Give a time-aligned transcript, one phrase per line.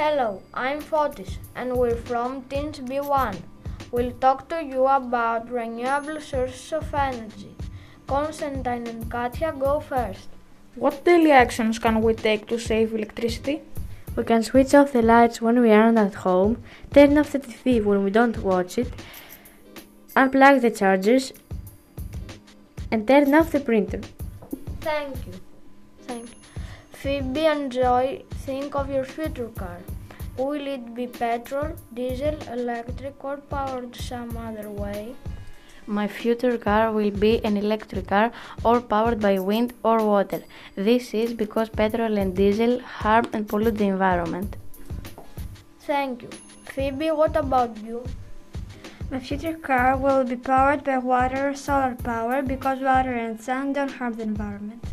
[0.00, 3.36] Hello, I'm Fotis and we're from Teens B1.
[3.92, 7.54] We'll talk to you about renewable sources of energy.
[8.06, 10.28] Constantine and Katya go first.
[10.74, 13.60] What daily actions can we take to save electricity?
[14.16, 16.62] We can switch off the lights when we aren't at home,
[16.94, 18.90] turn off the TV when we don't watch it,
[20.16, 21.34] unplug the chargers,
[22.90, 24.00] and turn off the printer.
[24.80, 25.34] Thank you.
[26.06, 26.40] Thank you.
[27.02, 29.78] Phoebe and Joy, think of your future car.
[30.36, 35.14] Will it be petrol, diesel, electric, or powered some other way?
[35.86, 38.30] My future car will be an electric car
[38.66, 40.42] or powered by wind or water.
[40.74, 44.56] This is because petrol and diesel harm and pollute the environment.
[45.80, 46.28] Thank you.
[46.66, 48.04] Phoebe, what about you?
[49.10, 53.72] My future car will be powered by water or solar power because water and sun
[53.72, 54.84] don't harm the environment.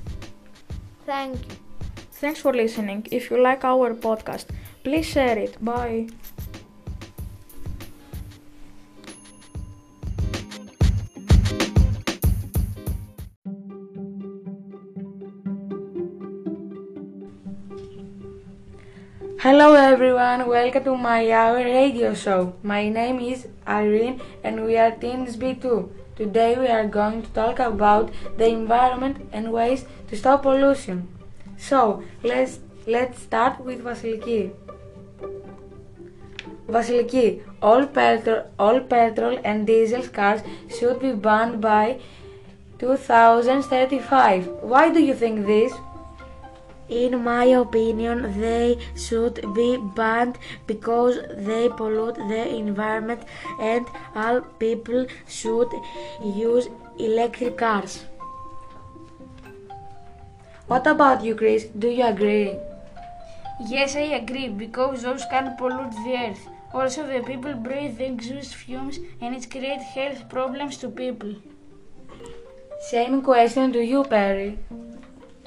[1.05, 1.66] Thank you.
[2.19, 3.05] Thanks for listening.
[3.11, 4.45] If you like our podcast,
[4.83, 5.63] please share it.
[5.63, 6.07] Bye.
[19.39, 22.55] Hello everyone, welcome to my hour radio show.
[22.63, 25.87] My name is Irene and we are Teens B2.
[26.15, 31.07] Today we are going to talk about the environment and ways to stop pollution.
[31.57, 34.51] So let's let's start with Vasiliki.
[36.67, 40.41] Vasiliki, all petrol all petrol and diesel cars
[40.77, 41.99] should be banned by
[42.79, 44.47] 2035.
[44.61, 45.73] Why do you think this?
[46.89, 53.23] In my opinion, they should be banned because they pollute the environment
[53.59, 53.85] and
[54.15, 55.67] all people should
[56.23, 58.05] use electric cars.
[60.67, 61.65] What about you, Chris?
[61.65, 62.55] Do you agree?
[63.67, 66.47] Yes, I agree because those can pollute the earth.
[66.73, 71.33] Also, the people breathe exhaust fumes and it creates health problems to people.
[72.89, 74.59] Same question to you, Perry.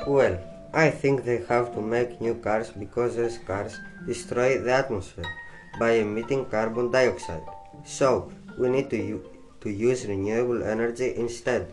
[0.07, 0.39] Well,
[0.73, 5.31] I think they have to make new cars because those cars destroy the atmosphere
[5.79, 7.45] by emitting carbon dioxide.
[7.85, 11.73] So, we need to, u- to use renewable energy instead.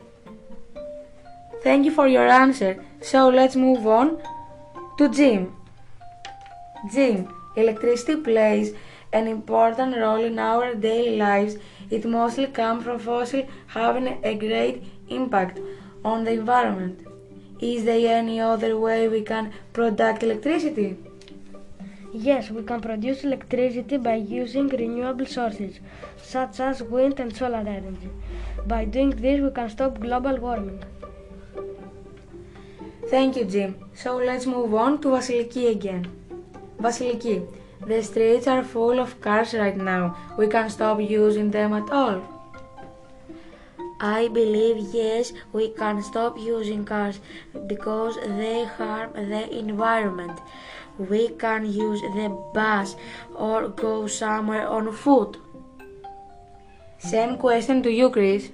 [1.63, 2.84] Thank you for your answer.
[3.01, 4.22] So let's move on
[4.97, 5.53] to Jim.
[6.91, 8.73] Jim, electricity plays
[9.12, 11.57] an important role in our daily lives.
[11.90, 15.59] It mostly comes from fossil having a great impact
[16.06, 17.06] on the environment.
[17.59, 20.97] Is there any other way we can produce electricity?
[22.13, 25.79] Yes, we can produce electricity by using renewable sources,
[26.22, 28.09] such as wind and solar energy.
[28.66, 30.84] By doing this, we can stop global warming.
[33.09, 33.75] Thank you, Jim.
[33.94, 36.07] So let's move on to Vasiliki again.
[36.78, 37.47] Vasiliki,
[37.85, 40.18] the streets are full of cars right now.
[40.38, 42.22] We can't stop using them at all.
[44.01, 47.19] I believe yes, we can stop using cars
[47.67, 50.40] because they harm the environment.
[50.97, 52.96] We can use the bus
[53.34, 55.38] or go somewhere on foot.
[56.97, 58.50] Same question to you, Chris.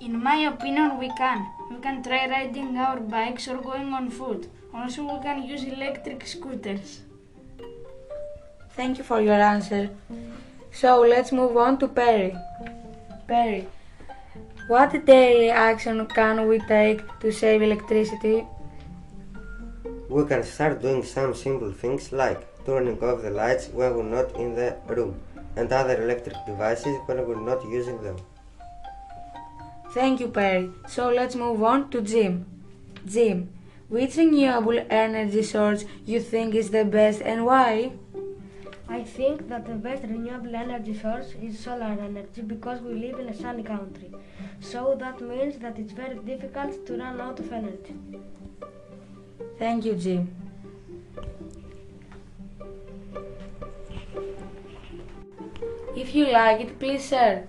[0.00, 1.46] In my opinion, we can.
[1.72, 4.48] We can try riding our bikes or going on foot.
[4.74, 7.00] Also, we can use electric scooters.
[8.76, 9.88] Thank you for your answer.
[10.70, 12.36] So let's move on to Perry.
[13.26, 13.68] Perry,
[14.68, 18.46] what daily action can we take to save electricity?
[20.08, 24.36] We can start doing some simple things like turning off the lights when we're not
[24.36, 25.18] in the room
[25.56, 28.16] and other electric devices when we're not using them.
[29.92, 30.70] Thank you, Perry.
[30.88, 32.46] So let's move on to Jim.
[33.06, 33.50] Jim,
[33.88, 37.92] which renewable energy source you think is the best and why?
[38.88, 43.28] I think that the best renewable energy source is solar energy because we live in
[43.28, 44.10] a sunny country.
[44.60, 47.94] So that means that it's very difficult to run out of energy.
[49.58, 50.34] Thank you, Jim.
[55.94, 57.48] If you like it, please share.